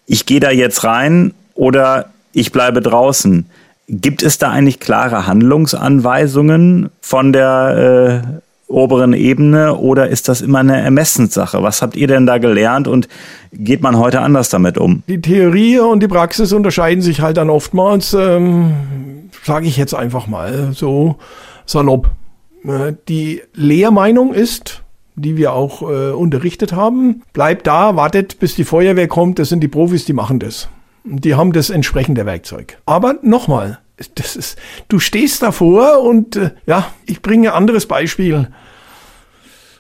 Ich 0.05 0.27
gehe 0.27 0.41
da 0.41 0.51
jetzt 0.51 0.85
rein 0.85 1.33
oder 1.55 2.11
ich 2.33 2.53
bleibe 2.53 2.83
draußen. 2.83 3.47
Gibt 3.89 4.23
es 4.23 4.37
da 4.37 4.51
eigentlich 4.51 4.81
klare 4.81 5.27
Handlungsanweisungen 5.27 6.91
von 7.01 7.33
der 7.33 8.23
äh, 8.27 8.48
oberen 8.69 9.15
Ebene 9.15 9.75
oder 9.75 10.09
ist 10.09 10.29
das 10.29 10.43
immer 10.43 10.59
eine 10.59 10.81
Ermessenssache? 10.81 11.63
Was 11.63 11.83
habt 11.83 11.97
ihr 11.97 12.07
denn 12.07 12.27
da 12.27 12.39
gelernt 12.39 12.87
und 12.87 13.09
geht 13.53 13.83
man 13.83 13.99
heute 13.99 14.21
anders 14.21 14.51
damit 14.51 14.79
um? 14.79 15.03
Die 15.09 15.21
Theorie 15.21 15.79
und 15.79 16.03
die 16.03 16.09
Praxis 16.09 16.53
unterscheiden 16.53 17.03
sich 17.03 17.21
halt 17.21 17.39
dann 17.39 17.51
oftmals, 17.51 18.15
ähm, 18.15 18.75
sage 19.43 19.67
ich 19.67 19.77
jetzt 19.77 19.95
einfach 19.95 20.27
mal 20.27 20.71
so 20.73 21.17
salopp. 21.65 22.11
Äh, 22.65 22.93
die 23.09 23.43
Lehrmeinung 23.55 24.35
ist, 24.35 24.83
die 25.17 25.37
wir 25.37 25.53
auch 25.53 25.83
äh, 25.83 26.11
unterrichtet 26.13 26.73
haben, 26.73 27.23
bleibt 27.33 27.67
da, 27.67 27.97
wartet, 27.97 28.39
bis 28.39 28.55
die 28.55 28.65
Feuerwehr 28.65 29.09
kommt, 29.09 29.39
das 29.39 29.49
sind 29.49 29.61
die 29.61 29.69
Profis, 29.69 30.05
die 30.05 30.13
machen 30.13 30.39
das. 30.39 30.69
Die 31.05 31.35
haben 31.35 31.53
das 31.53 31.71
entsprechende 31.71 32.27
Werkzeug. 32.27 32.79
Aber 32.85 33.17
nochmal, 33.23 33.79
das 34.15 34.37
ist, 34.37 34.59
du 34.89 34.99
stehst 34.99 35.43
davor 35.43 36.03
und 36.03 36.37
äh, 36.37 36.51
ja, 36.67 36.87
ich 37.07 37.21
bringe 37.21 37.51
ein 37.51 37.57
anderes 37.57 37.87
Beispiel. 37.87 38.49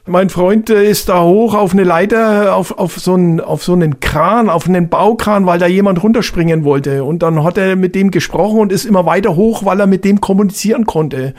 Mein 0.06 0.30
Freund 0.30 0.70
äh, 0.70 0.88
ist 0.88 1.08
da 1.08 1.22
hoch 1.22 1.54
auf 1.54 1.72
eine 1.72 1.84
Leiter, 1.84 2.56
auf, 2.56 2.78
auf, 2.78 2.98
so 2.98 3.14
einen, 3.14 3.40
auf 3.40 3.62
so 3.62 3.74
einen 3.74 4.00
Kran, 4.00 4.48
auf 4.48 4.66
einen 4.66 4.88
Baukran, 4.88 5.46
weil 5.46 5.58
da 5.58 5.66
jemand 5.66 6.02
runterspringen 6.02 6.64
wollte. 6.64 7.04
Und 7.04 7.22
dann 7.22 7.44
hat 7.44 7.58
er 7.58 7.76
mit 7.76 7.94
dem 7.94 8.10
gesprochen 8.10 8.58
und 8.58 8.72
ist 8.72 8.86
immer 8.86 9.06
weiter 9.06 9.36
hoch, 9.36 9.64
weil 9.64 9.78
er 9.78 9.86
mit 9.86 10.04
dem 10.04 10.20
kommunizieren 10.20 10.86
konnte. 10.86 11.34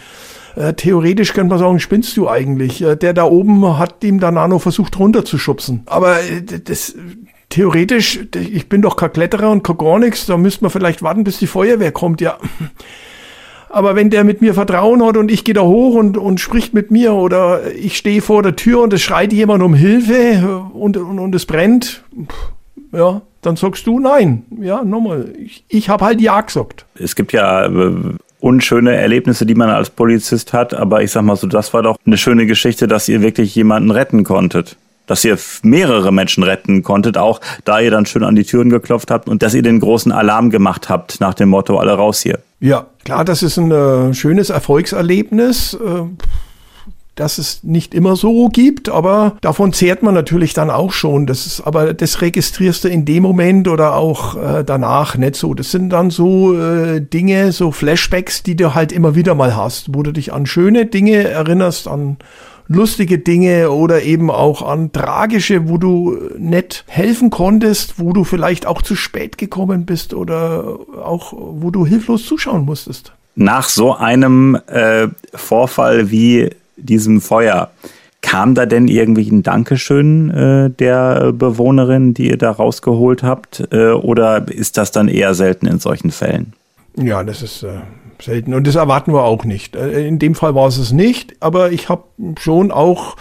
Äh, 0.60 0.74
theoretisch 0.74 1.32
könnte 1.32 1.52
man 1.52 1.60
sagen, 1.60 1.80
spinnst 1.80 2.18
du 2.18 2.28
eigentlich? 2.28 2.82
Äh, 2.82 2.98
der 2.98 3.14
da 3.14 3.24
oben 3.24 3.78
hat 3.78 4.04
ihm 4.04 4.22
auch 4.22 4.48
noch 4.48 4.62
versucht 4.62 5.00
runterzuschubsen. 5.00 5.84
Aber 5.86 6.20
äh, 6.20 6.42
das, 6.62 6.96
theoretisch, 7.48 8.20
ich 8.36 8.68
bin 8.68 8.82
doch 8.82 8.98
kein 8.98 9.14
Kletterer 9.14 9.52
und 9.52 9.64
kein 9.64 9.78
gar 9.78 10.00
nichts, 10.00 10.26
da 10.26 10.36
müsste 10.36 10.66
man 10.66 10.72
vielleicht 10.72 11.02
warten, 11.02 11.24
bis 11.24 11.40
die 11.40 11.48
Feuerwehr 11.48 11.94
kommt, 11.94 12.20
ja. 12.20 12.38
Aber 13.70 13.96
wenn 13.96 14.10
der 14.10 14.26
mit 14.26 14.42
mir 14.42 14.54
Vertrauen 14.54 15.06
hat 15.06 15.16
und 15.16 15.32
ich 15.32 15.46
gehe 15.46 15.54
da 15.54 15.62
hoch 15.62 15.96
und, 15.96 16.18
und 16.18 16.42
spricht 16.42 16.74
mit 16.74 16.92
mir 16.92 17.14
oder 17.14 17.72
ich 17.74 17.96
stehe 17.96 18.22
vor 18.22 18.44
der 18.44 18.58
Tür 18.58 18.82
und 18.82 18.92
es 18.92 19.02
schreit 19.02 19.32
jemand 19.32 19.64
um 19.64 19.76
Hilfe 19.76 20.66
und, 20.74 20.98
und, 20.98 21.20
und 21.20 21.36
es 21.36 21.46
brennt, 21.46 22.04
ja, 22.92 23.22
dann 23.42 23.56
sagst 23.56 23.88
du 23.88 24.00
nein. 24.00 24.44
Ja, 24.60 24.84
nochmal, 24.84 25.32
ich, 25.38 25.64
ich 25.70 25.88
habe 25.88 26.04
halt 26.04 26.20
Ja 26.20 26.42
gesagt. 26.42 26.86
Es 26.96 27.16
gibt 27.16 27.32
ja 27.32 27.70
unschöne 28.40 28.96
Erlebnisse, 28.96 29.46
die 29.46 29.56
man 29.56 29.70
als 29.70 29.90
Polizist 29.90 30.54
hat, 30.54 30.74
aber 30.74 31.04
ich 31.04 31.12
sag 31.12 31.24
mal 31.24 31.36
so, 31.36 31.48
das 31.48 31.74
war 31.74 31.84
doch 31.84 31.98
eine 32.06 32.18
schöne 32.18 32.46
Geschichte, 32.46 32.88
dass 32.88 33.08
ihr 33.10 33.22
wirklich 33.22 33.56
jemanden 33.56 33.92
retten 33.92 34.24
konntet 34.24 34.78
dass 35.10 35.26
ihr 35.26 35.38
mehrere 35.64 36.14
Menschen 36.14 36.44
retten 36.44 36.84
konntet, 36.84 37.18
auch 37.18 37.42
da 37.66 37.80
ihr 37.80 37.90
dann 37.90 38.06
schön 38.06 38.24
an 38.24 38.36
die 38.36 38.44
Türen 38.44 38.70
geklopft 38.70 39.10
habt 39.10 39.28
und 39.28 39.42
dass 39.42 39.56
ihr 39.56 39.64
den 39.64 39.80
großen 39.80 40.12
Alarm 40.12 40.52
gemacht 40.52 40.88
habt 40.88 41.20
nach 41.20 41.34
dem 41.34 41.50
Motto, 41.50 41.80
alle 41.80 41.94
raus 41.94 42.22
hier. 42.22 42.40
Ja, 42.60 42.86
klar, 43.06 43.26
das 43.26 43.42
ist 43.42 43.58
ein 43.58 43.72
äh, 43.72 44.14
schönes 44.14 44.52
Erfolgserlebnis. 44.52 45.74
Äh, 45.74 46.04
dass 47.20 47.38
es 47.38 47.64
nicht 47.64 47.94
immer 47.94 48.16
so 48.16 48.48
gibt, 48.50 48.90
aber 48.90 49.36
davon 49.42 49.74
zehrt 49.74 50.04
man 50.04 50.14
natürlich 50.14 50.54
dann 50.54 50.70
auch 50.70 50.92
schon. 50.92 51.26
Das 51.28 51.46
ist, 51.46 51.62
aber 51.62 51.94
das 51.94 52.22
registrierst 52.22 52.86
du 52.86 52.88
in 52.88 53.06
dem 53.06 53.24
Moment 53.24 53.68
oder 53.68 53.96
auch 53.96 54.36
äh, 54.36 54.64
danach 54.64 55.18
nicht 55.18 55.36
so. 55.36 55.54
Das 55.54 55.72
sind 55.72 55.90
dann 55.90 56.12
so 56.12 56.58
äh, 56.58 57.02
Dinge, 57.02 57.52
so 57.52 57.72
Flashbacks, 57.72 58.44
die 58.44 58.56
du 58.56 58.74
halt 58.74 58.92
immer 58.92 59.16
wieder 59.16 59.36
mal 59.36 59.56
hast, 59.56 59.94
wo 59.94 60.04
du 60.04 60.12
dich 60.12 60.32
an 60.32 60.46
schöne 60.46 60.86
Dinge 60.86 61.28
erinnerst, 61.28 61.88
an 61.88 62.18
lustige 62.70 63.18
Dinge 63.18 63.72
oder 63.72 64.04
eben 64.04 64.32
auch 64.32 64.62
an 64.62 64.94
tragische, 64.94 65.68
wo 65.68 65.78
du 65.78 66.18
nicht 66.38 66.86
helfen 66.88 67.32
konntest, 67.32 68.00
wo 68.00 68.14
du 68.14 68.24
vielleicht 68.24 68.66
auch 68.66 68.82
zu 68.82 68.96
spät 68.96 69.38
gekommen 69.38 69.86
bist 69.86 70.14
oder 70.14 70.78
auch 71.04 71.34
wo 71.34 71.72
du 71.72 71.86
hilflos 71.86 72.26
zuschauen 72.26 72.64
musstest. 72.64 73.12
Nach 73.36 73.68
so 73.68 73.96
einem 73.96 74.58
äh, 74.68 75.08
Vorfall 75.34 76.12
wie 76.12 76.50
diesem 76.82 77.22
Feuer, 77.22 77.70
kam 78.22 78.54
da 78.54 78.66
denn 78.66 78.88
irgendwie 78.88 79.30
ein 79.30 79.44
Dankeschön 79.44 80.30
äh, 80.30 80.70
der 80.70 81.32
Bewohnerin, 81.32 82.14
die 82.14 82.30
ihr 82.30 82.38
da 82.38 82.52
rausgeholt 82.52 83.24
habt? 83.24 83.68
Äh, 83.72 83.92
oder 83.92 84.48
ist 84.50 84.78
das 84.78 84.92
dann 84.92 85.08
eher 85.08 85.34
selten 85.34 85.68
in 85.68 85.80
solchen 85.80 86.12
Fällen? 86.12 86.54
Ja, 86.98 87.24
das 87.24 87.42
ist 87.42 87.64
äh, 87.64 87.80
selten. 88.22 88.54
Und 88.54 88.68
das 88.68 88.76
erwarten 88.76 89.14
wir 89.14 89.24
auch 89.24 89.46
nicht. 89.46 89.76
Äh, 89.76 90.08
in 90.08 90.20
dem 90.20 90.36
Fall 90.36 90.54
war 90.54 90.68
es 90.68 90.78
es 90.78 90.92
nicht, 90.92 91.36
aber 91.40 91.72
ich 91.72 91.88
habe 91.90 92.04
schon 92.38 92.72
auch 92.72 93.16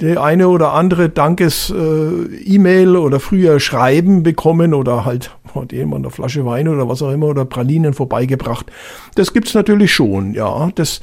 die 0.00 0.16
eine 0.16 0.48
oder 0.48 0.72
andere 0.72 1.08
Dankes-E-Mail 1.08 2.94
äh, 2.94 2.98
oder 2.98 3.20
früher 3.20 3.58
Schreiben 3.60 4.22
bekommen 4.22 4.72
oder 4.72 5.04
halt 5.04 5.32
hat 5.54 5.72
jemand 5.72 6.04
eine 6.04 6.10
Flasche 6.10 6.44
Wein 6.46 6.68
oder 6.68 6.88
was 6.88 7.02
auch 7.02 7.10
immer 7.10 7.26
oder 7.26 7.44
Pralinen 7.44 7.94
vorbeigebracht. 7.94 8.66
Das 9.14 9.32
gibt's 9.32 9.54
natürlich 9.54 9.92
schon, 9.92 10.34
ja. 10.34 10.70
Das, 10.74 11.00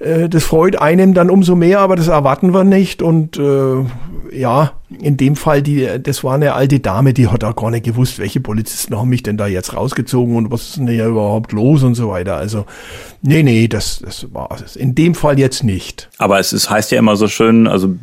äh, 0.00 0.28
das 0.28 0.44
freut 0.44 0.80
einem 0.80 1.14
dann 1.14 1.30
umso 1.30 1.54
mehr, 1.56 1.80
aber 1.80 1.96
das 1.96 2.08
erwarten 2.08 2.52
wir 2.52 2.64
nicht 2.64 3.02
und 3.02 3.38
äh, 3.38 3.84
ja, 4.32 4.72
in 5.00 5.16
dem 5.18 5.36
Fall, 5.36 5.62
die, 5.62 5.86
das 6.02 6.24
war 6.24 6.34
eine 6.34 6.54
alte 6.54 6.80
Dame, 6.80 7.12
die 7.12 7.28
hat 7.28 7.44
auch 7.44 7.54
gar 7.54 7.70
nicht 7.70 7.84
gewusst, 7.84 8.18
welche 8.18 8.40
Polizisten 8.40 8.96
haben 8.96 9.10
mich 9.10 9.22
denn 9.22 9.36
da 9.36 9.46
jetzt 9.46 9.76
rausgezogen 9.76 10.34
und 10.36 10.50
was 10.50 10.70
ist 10.70 10.76
denn 10.78 10.88
hier 10.88 11.06
überhaupt 11.06 11.52
los 11.52 11.82
und 11.82 11.94
so 11.94 12.08
weiter. 12.08 12.36
Also, 12.36 12.64
nee, 13.20 13.42
nee, 13.42 13.68
das, 13.68 14.00
das 14.02 14.32
war 14.32 14.48
es. 14.64 14.76
In 14.76 14.94
dem 14.94 15.14
Fall 15.14 15.38
jetzt 15.38 15.62
nicht. 15.62 16.08
Aber 16.16 16.38
es 16.38 16.54
ist, 16.54 16.70
heißt 16.70 16.90
ja 16.90 16.98
immer 16.98 17.16
so 17.16 17.28
schön, 17.28 17.66
also 17.66 17.94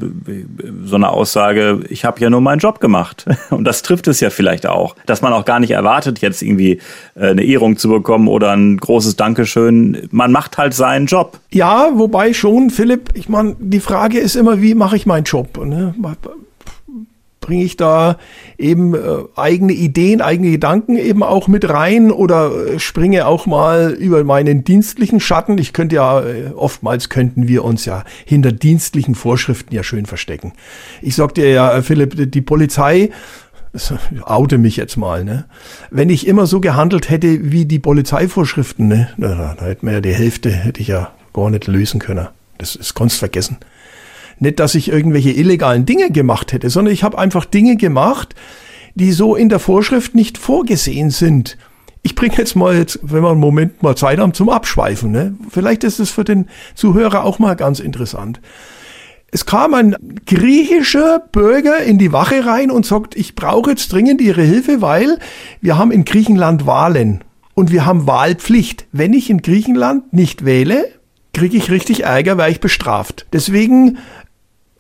so 0.83 0.95
eine 0.95 1.09
Aussage, 1.09 1.81
ich 1.89 2.05
habe 2.05 2.19
ja 2.19 2.29
nur 2.29 2.41
meinen 2.41 2.59
Job 2.59 2.79
gemacht. 2.79 3.25
Und 3.49 3.63
das 3.63 3.81
trifft 3.81 4.07
es 4.07 4.19
ja 4.19 4.29
vielleicht 4.29 4.67
auch, 4.67 4.95
dass 5.07 5.23
man 5.23 5.33
auch 5.33 5.45
gar 5.45 5.59
nicht 5.59 5.71
erwartet, 5.71 6.19
jetzt 6.19 6.43
irgendwie 6.43 6.79
äh, 7.15 7.29
eine 7.29 7.43
Ehrung 7.43 7.77
zu 7.77 7.89
bekommen 7.89 8.27
oder 8.27 8.51
ein 8.51 8.77
großes 8.77 9.15
Dankeschön. 9.15 10.07
Man 10.11 10.31
macht 10.31 10.59
halt 10.59 10.75
seinen 10.75 11.07
Job. 11.07 11.39
Ja, 11.51 11.84
wobei 11.93 12.33
schon, 12.33 12.69
Philipp, 12.69 13.09
ich 13.13 13.29
meine, 13.29 13.55
die 13.59 13.79
Frage 13.79 14.19
ist 14.19 14.35
immer, 14.35 14.61
wie 14.61 14.75
mache 14.75 14.95
ich 14.95 15.05
meinen 15.05 15.23
Job? 15.23 15.63
Ne? 15.65 15.93
bringe 17.45 17.63
ich 17.63 17.77
da 17.77 18.17
eben 18.57 18.95
äh, 18.95 18.99
eigene 19.35 19.73
Ideen, 19.73 20.21
eigene 20.21 20.51
Gedanken 20.51 20.97
eben 20.97 21.21
auch 21.21 21.47
mit 21.47 21.69
rein 21.69 22.11
oder 22.11 22.51
äh, 22.51 22.79
springe 22.79 23.27
auch 23.27 23.45
mal 23.45 23.91
über 23.91 24.23
meinen 24.23 24.63
dienstlichen 24.63 25.19
Schatten. 25.19 25.57
Ich 25.59 25.71
könnte 25.71 25.95
ja, 25.95 26.21
äh, 26.21 26.51
oftmals 26.55 27.09
könnten 27.09 27.47
wir 27.47 27.63
uns 27.63 27.85
ja 27.85 28.03
hinter 28.25 28.51
dienstlichen 28.51 29.13
Vorschriften 29.13 29.75
ja 29.75 29.83
schön 29.83 30.07
verstecken. 30.07 30.53
Ich 31.03 31.15
sag 31.15 31.35
dir 31.35 31.51
ja, 31.51 31.71
äh, 31.71 31.81
Philipp, 31.83 32.31
die 32.31 32.41
Polizei 32.41 33.11
oute 34.23 34.57
mich 34.57 34.77
jetzt 34.77 34.95
mal, 34.95 35.25
ne? 35.25 35.45
Wenn 35.91 36.09
ich 36.09 36.27
immer 36.27 36.45
so 36.45 36.61
gehandelt 36.61 37.09
hätte 37.09 37.51
wie 37.51 37.65
die 37.65 37.79
Polizeivorschriften, 37.79 38.87
ne, 38.87 39.09
da, 39.17 39.53
da 39.59 39.65
hätte 39.65 39.83
man 39.83 39.95
ja 39.95 40.01
die 40.01 40.13
Hälfte, 40.13 40.49
hätte 40.49 40.79
ich 40.79 40.87
ja 40.87 41.11
gar 41.35 41.49
nicht 41.49 41.67
lösen 41.67 41.99
können. 41.99 42.29
Das 42.57 42.75
ist 42.75 42.93
konst 42.93 43.17
vergessen. 43.17 43.57
Nicht, 44.39 44.59
dass 44.59 44.73
ich 44.73 44.89
irgendwelche 44.89 45.31
illegalen 45.31 45.85
Dinge 45.85 46.09
gemacht 46.09 46.53
hätte, 46.53 46.69
sondern 46.69 46.93
ich 46.93 47.03
habe 47.03 47.17
einfach 47.17 47.45
Dinge 47.45 47.75
gemacht, 47.75 48.35
die 48.95 49.11
so 49.11 49.35
in 49.35 49.49
der 49.49 49.59
Vorschrift 49.59 50.15
nicht 50.15 50.37
vorgesehen 50.37 51.09
sind. 51.09 51.57
Ich 52.01 52.15
bringe 52.15 52.35
jetzt 52.37 52.55
mal 52.55 52.75
jetzt, 52.77 52.99
wenn 53.01 53.23
wir 53.23 53.31
einen 53.31 53.39
Moment 53.39 53.83
mal 53.83 53.97
Zeit 53.97 54.19
haben, 54.19 54.33
zum 54.33 54.49
Abschweifen. 54.49 55.11
Ne? 55.11 55.35
Vielleicht 55.49 55.83
ist 55.83 55.99
es 55.99 56.09
für 56.09 56.23
den 56.23 56.47
Zuhörer 56.73 57.23
auch 57.23 57.39
mal 57.39 57.55
ganz 57.55 57.79
interessant. 57.79 58.39
Es 59.31 59.45
kam 59.45 59.73
ein 59.73 59.95
griechischer 60.25 61.19
Bürger 61.31 61.79
in 61.79 61.97
die 61.97 62.13
Wache 62.13 62.45
rein 62.45 62.71
und 62.71 62.85
sagt, 62.85 63.17
ich 63.17 63.35
brauche 63.35 63.71
jetzt 63.71 63.91
dringend 63.91 64.21
Ihre 64.21 64.43
Hilfe, 64.43 64.81
weil 64.81 65.19
wir 65.59 65.77
haben 65.77 65.91
in 65.91 66.05
Griechenland 66.05 66.65
Wahlen 66.65 67.23
und 67.53 67.71
wir 67.71 67.85
haben 67.85 68.07
Wahlpflicht. 68.07 68.85
Wenn 68.93 69.11
ich 69.11 69.29
in 69.29 69.41
Griechenland 69.41 70.13
nicht 70.13 70.45
wähle, 70.45 70.87
kriege 71.35 71.57
ich 71.57 71.69
richtig 71.69 72.03
Ärger, 72.05 72.37
weil 72.37 72.51
ich 72.51 72.61
bestraft. 72.61 73.27
Deswegen 73.33 73.97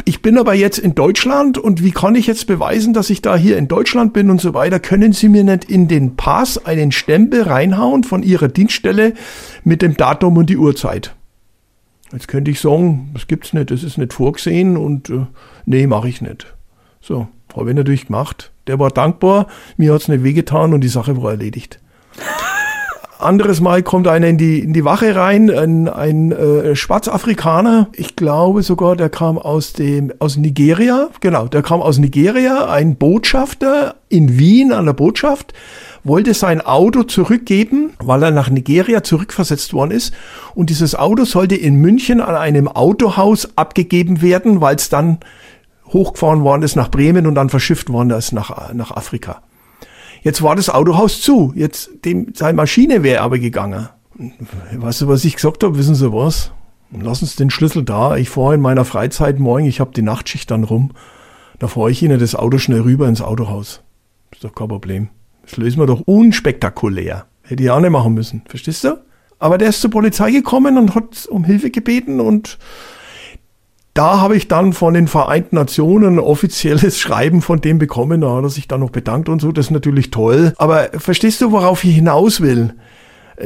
ich 0.07 0.21
bin 0.21 0.37
aber 0.37 0.53
jetzt 0.53 0.77
in 0.77 0.93
Deutschland 0.93 1.57
und 1.57 1.83
wie 1.83 1.91
kann 1.91 2.13
ich 2.13 2.27
jetzt 2.27 2.45
beweisen, 2.45 2.93
dass 2.93 3.09
ich 3.09 3.23
da 3.23 3.35
hier 3.35 3.57
in 3.57 3.67
Deutschland 3.67 4.13
bin 4.13 4.29
und 4.29 4.39
so 4.39 4.53
weiter? 4.53 4.79
Können 4.79 5.13
Sie 5.13 5.29
mir 5.29 5.43
nicht 5.43 5.65
in 5.65 5.87
den 5.87 6.15
Pass 6.15 6.63
einen 6.63 6.91
Stempel 6.91 7.41
reinhauen 7.41 8.03
von 8.03 8.21
Ihrer 8.21 8.47
Dienststelle 8.47 9.15
mit 9.63 9.81
dem 9.81 9.97
Datum 9.97 10.37
und 10.37 10.49
die 10.49 10.57
Uhrzeit? 10.57 11.15
Jetzt 12.11 12.27
könnte 12.27 12.51
ich 12.51 12.59
sagen, 12.59 13.09
das 13.15 13.25
gibt's 13.25 13.53
nicht, 13.53 13.71
das 13.71 13.83
ist 13.83 13.97
nicht 13.97 14.13
vorgesehen 14.13 14.77
und 14.77 15.09
äh, 15.09 15.25
nee, 15.65 15.87
mache 15.87 16.07
ich 16.07 16.21
nicht. 16.21 16.53
So, 17.01 17.27
habe 17.55 17.71
ich 17.71 17.75
natürlich 17.75 18.05
gemacht. 18.05 18.51
Der 18.67 18.77
war 18.77 18.91
dankbar, 18.91 19.47
mir 19.75 19.91
hat's 19.91 20.07
nicht 20.07 20.23
wehgetan 20.23 20.73
und 20.73 20.81
die 20.81 20.87
Sache 20.87 21.19
war 21.21 21.31
erledigt 21.31 21.79
anderes 23.19 23.61
Mal 23.61 23.83
kommt 23.83 24.07
einer 24.07 24.27
in 24.27 24.37
die, 24.37 24.59
in 24.59 24.73
die 24.73 24.85
Wache 24.85 25.15
rein, 25.15 25.49
ein, 25.49 25.87
ein 25.87 26.31
äh, 26.31 26.75
Schwarzafrikaner. 26.75 27.89
Ich 27.93 28.15
glaube 28.15 28.63
sogar, 28.63 28.95
der 28.95 29.09
kam 29.09 29.37
aus 29.37 29.73
dem, 29.73 30.13
aus 30.19 30.37
Nigeria. 30.37 31.09
Genau, 31.21 31.47
der 31.47 31.61
kam 31.61 31.81
aus 31.81 31.97
Nigeria, 31.97 32.69
ein 32.69 32.95
Botschafter 32.95 33.95
in 34.09 34.37
Wien 34.37 34.71
an 34.71 34.85
der 34.85 34.93
Botschaft 34.93 35.53
wollte 36.05 36.35
sein 36.35 36.61
Auto 36.61 37.03
zurückgeben, 37.03 37.93
weil 37.99 38.23
er 38.23 38.31
nach 38.31 38.49
Nigeria 38.49 39.03
zurückversetzt 39.03 39.73
worden 39.73 39.91
ist. 39.91 40.13
Und 40.53 40.69
dieses 40.69 40.95
Auto 40.95 41.25
sollte 41.25 41.55
in 41.55 41.75
München 41.75 42.21
an 42.21 42.35
einem 42.35 42.67
Autohaus 42.67 43.49
abgegeben 43.57 44.21
werden, 44.21 44.61
weil 44.61 44.75
es 44.75 44.89
dann 44.89 45.17
hochgefahren 45.87 46.43
worden 46.43 46.61
ist 46.61 46.75
nach 46.75 46.89
Bremen 46.89 47.27
und 47.27 47.35
dann 47.35 47.49
verschifft 47.49 47.89
worden 47.89 48.11
ist 48.11 48.31
nach, 48.31 48.73
nach 48.73 48.91
Afrika. 48.91 49.41
Jetzt 50.25 50.41
war 50.41 50.55
das 50.55 50.71
Autohaus 50.71 51.21
zu. 51.21 51.53
Jetzt 51.55 52.03
dem, 52.03 52.33
seine 52.33 52.55
Maschine 52.55 53.03
wäre 53.03 53.21
aber 53.21 53.37
gegangen. 53.37 53.89
Weißt 54.73 55.01
du, 55.01 55.07
was 55.07 55.23
ich 55.23 55.35
gesagt 55.35 55.63
habe? 55.63 55.77
Wissen 55.77 55.93
Sie 55.93 56.11
was? 56.11 56.51
Lass 56.99 57.21
uns 57.21 57.35
den 57.35 57.51
Schlüssel 57.51 57.83
da. 57.83 58.17
Ich 58.17 58.31
fahre 58.31 58.55
in 58.55 58.61
meiner 58.61 58.85
Freizeit 58.85 59.37
morgen, 59.37 59.67
ich 59.67 59.79
habe 59.79 59.91
die 59.95 60.01
Nachtschicht 60.01 60.49
dann 60.49 60.63
rum. 60.63 60.93
Da 61.59 61.67
fahre 61.67 61.91
ich 61.91 62.01
Ihnen 62.01 62.19
das 62.19 62.33
Auto 62.33 62.57
schnell 62.57 62.81
rüber 62.81 63.07
ins 63.07 63.21
Autohaus. 63.21 63.81
Ist 64.31 64.43
doch 64.43 64.55
kein 64.55 64.67
Problem. 64.67 65.09
Das 65.43 65.57
lösen 65.57 65.77
wir 65.77 65.85
doch 65.85 66.01
unspektakulär. 66.01 67.27
Hätte 67.43 67.61
ich 67.61 67.69
auch 67.69 67.79
nicht 67.79 67.91
machen 67.91 68.15
müssen. 68.15 68.41
Verstehst 68.47 68.83
du? 68.83 68.97
Aber 69.37 69.59
der 69.59 69.69
ist 69.69 69.81
zur 69.81 69.91
Polizei 69.91 70.31
gekommen 70.31 70.79
und 70.79 70.95
hat 70.95 71.27
um 71.27 71.43
Hilfe 71.43 71.69
gebeten 71.69 72.19
und 72.19 72.57
da 73.95 74.19
habe 74.19 74.35
ich 74.35 74.49
dann 74.49 74.73
von 74.73 74.93
den 74.93 75.07
Vereinten 75.07 75.55
Nationen 75.55 76.19
offizielles 76.19 76.99
Schreiben 76.99 77.41
von 77.41 77.61
dem 77.61 77.79
bekommen. 77.79 78.21
Da 78.21 78.35
hat 78.35 78.43
er 78.43 78.49
sich 78.49 78.67
dann 78.67 78.81
noch 78.81 78.89
bedankt 78.89 79.29
und 79.29 79.41
so. 79.41 79.53
Das 79.53 79.67
ist 79.67 79.71
natürlich 79.71 80.11
toll. 80.11 80.53
Aber 80.57 80.89
verstehst 80.97 81.41
du, 81.41 81.53
worauf 81.53 81.83
ich 81.85 81.95
hinaus 81.95 82.41
will? 82.41 82.75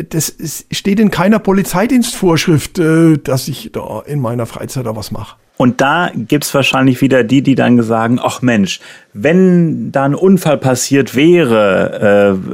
Das 0.10 0.36
steht 0.72 1.00
in 1.00 1.12
keiner 1.12 1.38
Polizeidienstvorschrift, 1.38 2.80
äh, 2.80 3.18
dass 3.18 3.48
ich 3.48 3.72
da 3.72 4.02
in 4.06 4.20
meiner 4.20 4.48
Freizeit 4.48 4.88
da 4.88 4.96
was 4.96 5.12
mache. 5.12 5.38
Und 5.62 5.82
da 5.82 6.10
gibt's 6.16 6.54
wahrscheinlich 6.54 7.02
wieder 7.02 7.26
die, 7.26 7.42
die 7.42 7.56
dann 7.56 7.84
sagen, 7.84 8.18
ach 8.24 8.42
Mensch, 8.42 8.80
wenn 9.12 9.92
da 9.92 10.06
ein 10.06 10.16
Unfall 10.16 10.58
passiert 10.58 11.16
wäre 11.18 12.38
äh, 12.40 12.52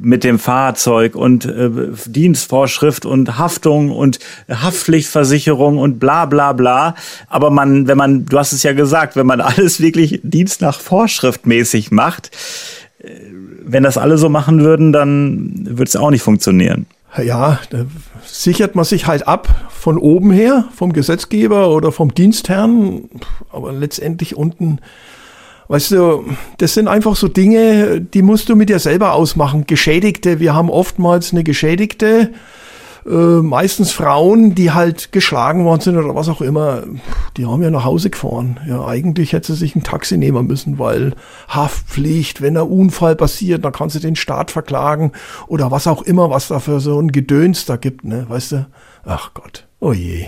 mit 0.00 0.22
dem 0.22 0.38
Fahrzeug 0.38 1.16
und 1.16 1.46
äh, 1.46 1.68
Dienstvorschrift 2.06 3.06
und 3.06 3.38
Haftung 3.38 3.90
und 3.90 4.20
Haftpflichtversicherung 4.48 5.78
und 5.78 5.98
bla 5.98 6.26
bla 6.26 6.52
bla. 6.52 6.94
Aber 7.28 7.50
man, 7.50 7.88
wenn 7.88 7.98
man, 7.98 8.26
du 8.26 8.38
hast 8.38 8.52
es 8.52 8.62
ja 8.62 8.72
gesagt, 8.72 9.16
wenn 9.16 9.26
man 9.26 9.40
alles 9.40 9.80
wirklich 9.80 10.20
Dienst 10.22 10.60
nach 10.60 10.78
Vorschrift 10.78 11.46
mäßig 11.46 11.90
macht, 11.90 12.30
äh, 13.00 13.08
wenn 13.64 13.82
das 13.82 13.98
alle 13.98 14.16
so 14.16 14.28
machen 14.28 14.62
würden, 14.62 14.92
dann 14.92 15.66
würde 15.70 15.88
es 15.88 15.96
auch 15.96 16.10
nicht 16.12 16.22
funktionieren. 16.22 16.86
Ja, 17.22 17.60
da 17.70 17.86
sichert 18.24 18.74
man 18.74 18.84
sich 18.84 19.06
halt 19.06 19.28
ab 19.28 19.68
von 19.70 19.98
oben 19.98 20.32
her, 20.32 20.64
vom 20.74 20.92
Gesetzgeber 20.92 21.70
oder 21.70 21.92
vom 21.92 22.12
Dienstherrn, 22.12 23.08
aber 23.50 23.72
letztendlich 23.72 24.36
unten, 24.36 24.80
weißt 25.68 25.92
du, 25.92 26.24
das 26.58 26.74
sind 26.74 26.88
einfach 26.88 27.14
so 27.14 27.28
Dinge, 27.28 28.00
die 28.00 28.22
musst 28.22 28.48
du 28.48 28.56
mit 28.56 28.68
dir 28.68 28.80
selber 28.80 29.12
ausmachen. 29.12 29.66
Geschädigte, 29.66 30.40
wir 30.40 30.54
haben 30.54 30.70
oftmals 30.70 31.32
eine 31.32 31.44
Geschädigte, 31.44 32.32
äh, 33.06 33.42
meistens 33.42 33.92
Frauen, 33.92 34.54
die 34.54 34.72
halt 34.72 35.12
geschlagen 35.12 35.64
worden 35.64 35.80
sind 35.80 35.96
oder 35.96 36.14
was 36.14 36.28
auch 36.28 36.40
immer, 36.40 36.82
die 37.36 37.46
haben 37.46 37.62
ja 37.62 37.70
nach 37.70 37.84
Hause 37.84 38.10
gefahren. 38.10 38.58
Ja, 38.66 38.86
eigentlich 38.86 39.32
hätte 39.32 39.52
sie 39.52 39.58
sich 39.58 39.76
ein 39.76 39.82
Taxi 39.82 40.16
nehmen 40.16 40.46
müssen, 40.46 40.78
weil 40.78 41.14
Haftpflicht, 41.48 42.40
wenn 42.40 42.56
ein 42.56 42.68
Unfall 42.68 43.16
passiert, 43.16 43.64
dann 43.64 43.72
kannst 43.72 43.96
du 43.96 44.00
den 44.00 44.16
Staat 44.16 44.50
verklagen 44.50 45.12
oder 45.46 45.70
was 45.70 45.86
auch 45.86 46.02
immer, 46.02 46.30
was 46.30 46.48
da 46.48 46.60
für 46.60 46.80
so 46.80 46.98
ein 46.98 47.12
Gedöns 47.12 47.66
da 47.66 47.76
gibt, 47.76 48.04
ne, 48.04 48.26
weißt 48.28 48.52
du? 48.52 48.66
Ach 49.04 49.34
Gott, 49.34 49.66
oh 49.80 49.92
je. 49.92 50.26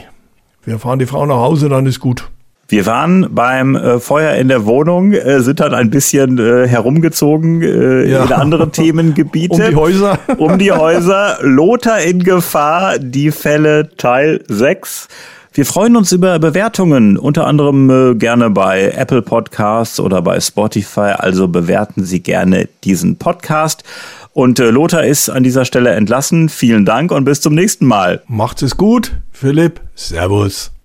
Wir 0.62 0.78
fahren 0.78 0.98
die 0.98 1.06
Frau 1.06 1.24
nach 1.24 1.36
Hause, 1.36 1.68
dann 1.68 1.86
ist 1.86 2.00
gut. 2.00 2.28
Wir 2.68 2.84
waren 2.84 3.28
beim 3.30 3.76
äh, 3.76 4.00
Feuer 4.00 4.34
in 4.34 4.48
der 4.48 4.66
Wohnung, 4.66 5.12
äh, 5.12 5.40
sind 5.40 5.60
dann 5.60 5.72
ein 5.72 5.90
bisschen 5.90 6.38
äh, 6.38 6.66
herumgezogen 6.66 7.62
äh, 7.62 8.10
ja. 8.10 8.24
in 8.24 8.32
andere 8.32 8.70
Themengebiete. 8.70 9.54
um 9.62 9.70
die 9.70 9.76
Häuser. 9.76 10.18
um 10.36 10.58
die 10.58 10.72
Häuser. 10.72 11.38
Lothar 11.42 12.00
in 12.00 12.24
Gefahr, 12.24 12.98
die 12.98 13.30
Fälle 13.30 13.90
Teil 13.96 14.42
6. 14.48 15.08
Wir 15.56 15.64
freuen 15.64 15.96
uns 15.96 16.12
über 16.12 16.38
Bewertungen, 16.38 17.16
unter 17.16 17.46
anderem 17.46 17.88
äh, 17.88 18.14
gerne 18.14 18.50
bei 18.50 18.90
Apple 18.90 19.22
Podcasts 19.22 19.98
oder 20.00 20.20
bei 20.20 20.38
Spotify. 20.38 21.14
Also 21.16 21.48
bewerten 21.48 22.04
Sie 22.04 22.20
gerne 22.20 22.68
diesen 22.84 23.16
Podcast. 23.16 23.84
Und 24.34 24.60
äh, 24.60 24.68
Lothar 24.68 25.04
ist 25.04 25.30
an 25.30 25.44
dieser 25.44 25.64
Stelle 25.64 25.92
entlassen. 25.92 26.50
Vielen 26.50 26.84
Dank 26.84 27.10
und 27.10 27.24
bis 27.24 27.40
zum 27.40 27.54
nächsten 27.54 27.86
Mal. 27.86 28.22
Macht 28.26 28.60
es 28.62 28.76
gut. 28.76 29.12
Philipp, 29.32 29.80
Servus. 29.94 30.75